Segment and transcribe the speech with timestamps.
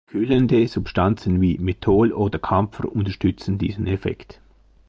[0.07, 4.41] Kühlende Substanzen wie Menthol oder Kampfer unterstützen diesen Effekt.